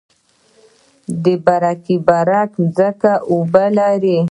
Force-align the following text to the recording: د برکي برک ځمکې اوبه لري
د 1.23 1.25
برکي 1.45 1.95
برک 2.07 2.51
ځمکې 2.75 3.13
اوبه 3.31 3.65
لري 3.77 4.17